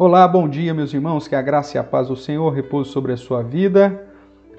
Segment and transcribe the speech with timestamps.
[0.00, 1.26] Olá, bom dia, meus irmãos.
[1.26, 4.06] Que a graça e a paz do Senhor repouse sobre a sua vida.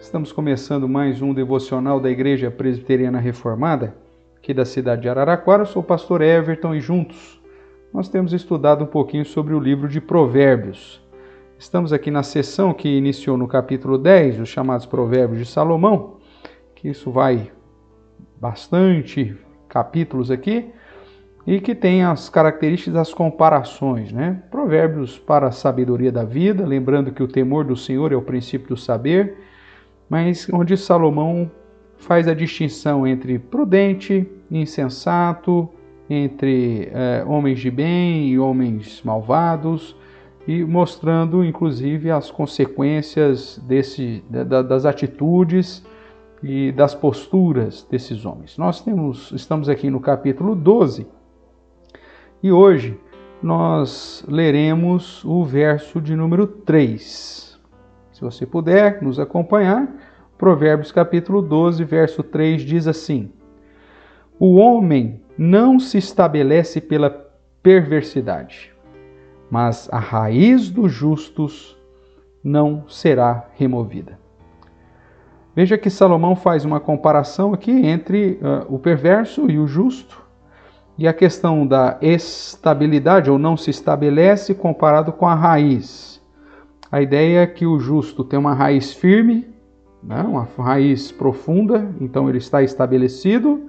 [0.00, 3.94] Estamos começando mais um devocional da Igreja Presbiteriana Reformada,
[4.38, 5.60] aqui da cidade de Araraquara.
[5.60, 7.38] Eu sou o pastor Everton e juntos
[7.92, 11.06] nós temos estudado um pouquinho sobre o livro de Provérbios.
[11.58, 16.16] Estamos aqui na sessão que iniciou no capítulo 10, os chamados Provérbios de Salomão,
[16.74, 17.52] que isso vai
[18.40, 19.36] bastante
[19.68, 20.72] capítulos aqui
[21.46, 24.42] e que tem as características das comparações, né?
[24.50, 28.68] Provérbios para a sabedoria da vida, lembrando que o temor do Senhor é o princípio
[28.70, 29.38] do saber,
[30.10, 31.48] mas onde Salomão
[31.98, 35.68] faz a distinção entre prudente e insensato,
[36.10, 39.96] entre é, homens de bem e homens malvados,
[40.48, 45.84] e mostrando inclusive as consequências desse, da, das atitudes
[46.42, 48.58] e das posturas desses homens.
[48.58, 51.06] Nós temos, estamos aqui no capítulo 12
[52.42, 52.98] e hoje
[53.42, 57.58] nós leremos o verso de número 3.
[58.12, 59.88] Se você puder nos acompanhar,
[60.36, 63.32] Provérbios capítulo 12, verso 3 diz assim:
[64.38, 67.10] O homem não se estabelece pela
[67.62, 68.72] perversidade,
[69.50, 71.76] mas a raiz dos justos
[72.44, 74.18] não será removida.
[75.54, 80.25] Veja que Salomão faz uma comparação aqui entre uh, o perverso e o justo
[80.98, 86.22] e a questão da estabilidade ou não se estabelece comparado com a raiz.
[86.90, 89.46] A ideia é que o justo tem uma raiz firme,
[90.02, 93.68] né, uma raiz profunda, então ele está estabelecido,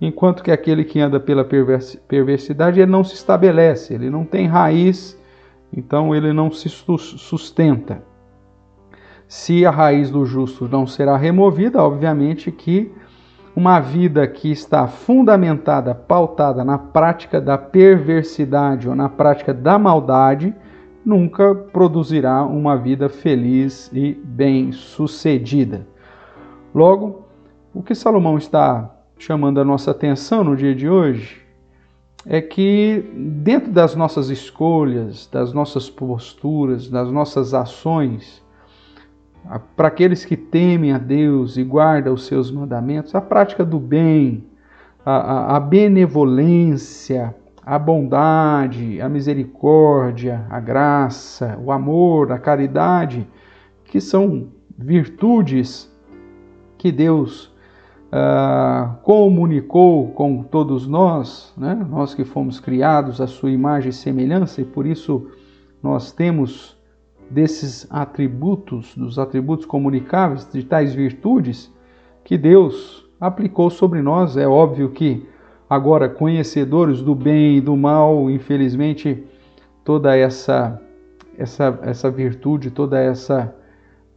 [0.00, 5.18] enquanto que aquele que anda pela perversidade ele não se estabelece, ele não tem raiz,
[5.72, 8.02] então ele não se sustenta.
[9.28, 12.92] Se a raiz do justo não será removida, obviamente que
[13.56, 20.54] uma vida que está fundamentada, pautada na prática da perversidade ou na prática da maldade,
[21.02, 25.86] nunca produzirá uma vida feliz e bem-sucedida.
[26.74, 27.24] Logo,
[27.72, 31.40] o que Salomão está chamando a nossa atenção no dia de hoje
[32.26, 38.44] é que, dentro das nossas escolhas, das nossas posturas, das nossas ações,
[39.76, 44.44] para aqueles que temem a Deus e guardam os seus mandamentos, a prática do bem,
[45.04, 47.34] a, a, a benevolência,
[47.64, 53.26] a bondade, a misericórdia, a graça, o amor, a caridade,
[53.84, 54.48] que são
[54.78, 55.92] virtudes
[56.78, 57.46] que Deus
[58.06, 61.74] uh, comunicou com todos nós, né?
[61.88, 65.28] nós que fomos criados à sua imagem e semelhança, e por isso
[65.82, 66.75] nós temos
[67.30, 71.72] desses atributos, dos atributos comunicáveis, de tais virtudes
[72.24, 74.36] que Deus aplicou sobre nós.
[74.36, 75.26] É óbvio que
[75.68, 79.24] agora conhecedores do bem e do mal, infelizmente
[79.84, 80.80] toda essa
[81.38, 83.54] essa essa virtude, toda essa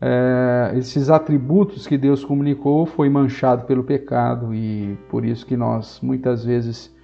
[0.00, 6.00] é, esses atributos que Deus comunicou foi manchado pelo pecado e por isso que nós
[6.00, 6.94] muitas vezes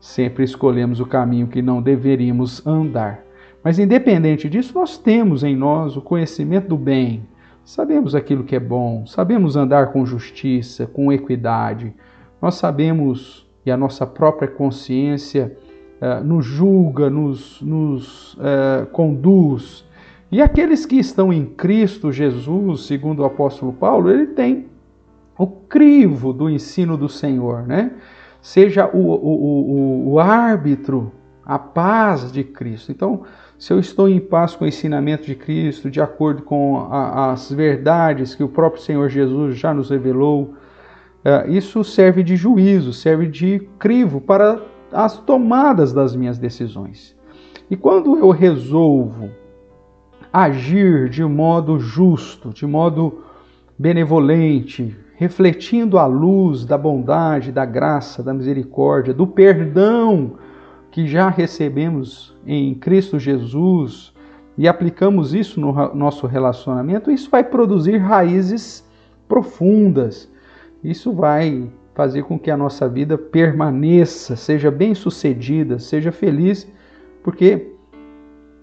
[0.00, 3.27] sempre escolhemos o caminho que não deveríamos andar.
[3.62, 7.22] Mas independente disso, nós temos em nós o conhecimento do bem.
[7.64, 11.92] Sabemos aquilo que é bom, sabemos andar com justiça, com equidade.
[12.40, 15.54] Nós sabemos e a nossa própria consciência
[16.00, 19.84] uh, nos julga, nos, nos uh, conduz.
[20.32, 24.66] E aqueles que estão em Cristo Jesus, segundo o apóstolo Paulo, ele tem
[25.36, 27.92] o crivo do ensino do Senhor, né?
[28.40, 31.12] Seja o, o, o, o árbitro,
[31.44, 32.90] a paz de Cristo.
[32.90, 33.22] Então,
[33.58, 37.50] se eu estou em paz com o ensinamento de Cristo, de acordo com a, as
[37.50, 40.54] verdades que o próprio Senhor Jesus já nos revelou,
[41.24, 47.16] é, isso serve de juízo, serve de crivo para as tomadas das minhas decisões.
[47.68, 49.28] E quando eu resolvo
[50.32, 53.24] agir de modo justo, de modo
[53.76, 60.38] benevolente, refletindo a luz da bondade, da graça, da misericórdia, do perdão
[60.90, 64.12] que já recebemos em Cristo Jesus
[64.56, 68.84] e aplicamos isso no nosso relacionamento, isso vai produzir raízes
[69.28, 70.30] profundas.
[70.82, 76.70] Isso vai fazer com que a nossa vida permaneça, seja bem-sucedida, seja feliz,
[77.22, 77.72] porque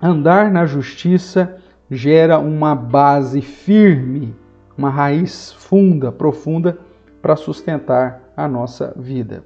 [0.00, 1.56] andar na justiça
[1.90, 4.34] gera uma base firme,
[4.76, 6.78] uma raiz funda, profunda
[7.20, 9.44] para sustentar a nossa vida.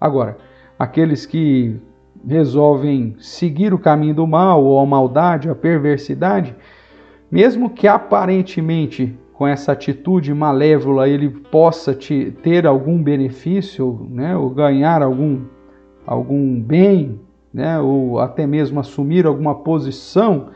[0.00, 0.36] Agora,
[0.78, 1.80] aqueles que
[2.26, 6.54] resolvem seguir o caminho do mal, ou a maldade, a perversidade,
[7.30, 14.50] mesmo que aparentemente com essa atitude malévola ele possa te, ter algum benefício, né, ou
[14.50, 15.40] ganhar algum,
[16.06, 17.18] algum bem,
[17.52, 20.50] né, ou até mesmo assumir alguma posição,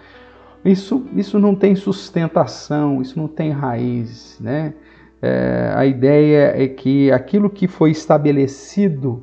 [0.64, 4.38] isso, isso não tem sustentação, isso não tem raiz.
[4.40, 4.74] Né?
[5.22, 9.20] É, a ideia é que aquilo que foi estabelecido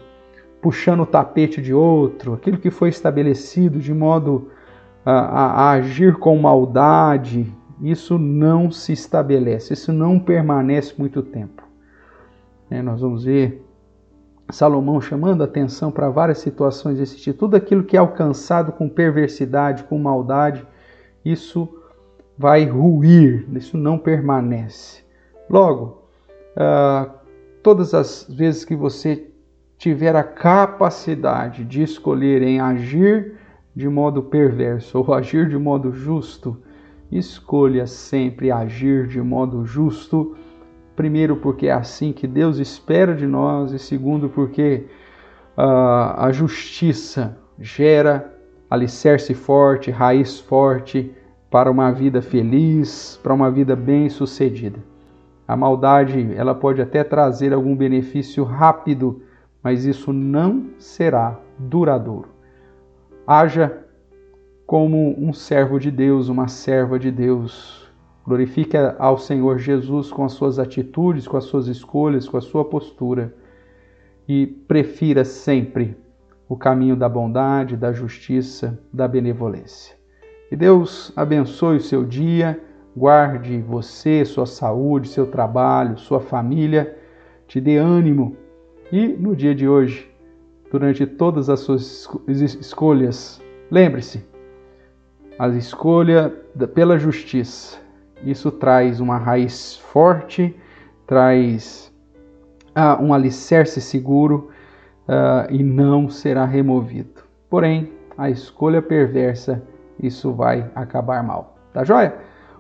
[0.63, 4.50] puxando o tapete de outro, aquilo que foi estabelecido de modo
[5.06, 11.63] a, a, a agir com maldade, isso não se estabelece, isso não permanece muito tempo.
[12.71, 13.62] É, nós vamos ver
[14.50, 17.39] Salomão chamando atenção para várias situações desse tipo.
[17.39, 20.65] Tudo aquilo que é alcançado com perversidade, com maldade,
[21.25, 21.68] isso
[22.38, 25.04] vai ruir, isso não permanece.
[25.50, 26.04] Logo,
[26.56, 27.12] uh,
[27.62, 29.32] todas as vezes que você
[29.83, 33.33] tiver a capacidade de escolher em agir
[33.75, 36.57] de modo perverso ou agir de modo justo,
[37.12, 40.38] escolha sempre agir de modo justo.
[40.95, 44.85] Primeiro, porque é assim que Deus espera de nós, e segundo, porque
[45.57, 48.33] uh, a justiça gera
[48.69, 51.12] alicerce forte, raiz forte
[51.51, 54.79] para uma vida feliz, para uma vida bem-sucedida.
[55.45, 59.21] A maldade, ela pode até trazer algum benefício rápido
[59.63, 62.30] mas isso não será duradouro.
[63.25, 63.86] Haja
[64.65, 67.89] como um servo de Deus, uma serva de Deus.
[68.25, 72.65] Glorifique ao Senhor Jesus com as suas atitudes, com as suas escolhas, com a sua
[72.65, 73.33] postura
[74.27, 75.98] e prefira sempre
[76.48, 79.95] o caminho da bondade, da justiça, da benevolência.
[80.50, 82.62] Que Deus abençoe o seu dia,
[82.95, 86.98] guarde você, sua saúde, seu trabalho, sua família,
[87.48, 88.38] te dê ânimo
[88.94, 90.07] e no dia de hoje,
[90.72, 93.42] durante todas as suas escolhas,
[93.72, 94.24] lembre-se,
[95.40, 96.31] a escolha
[96.75, 97.80] pela justiça,
[98.24, 100.56] isso traz uma raiz forte,
[101.07, 101.92] traz
[102.78, 104.51] uh, um alicerce seguro
[105.07, 107.24] uh, e não será removido.
[107.50, 109.63] Porém, a escolha perversa,
[110.00, 111.57] isso vai acabar mal.
[111.74, 112.16] Tá joia?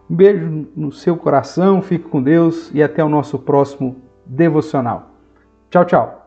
[0.09, 5.11] Um beijo no seu coração, fique com Deus e até o nosso próximo devocional.
[5.69, 6.22] Tchau, tchau.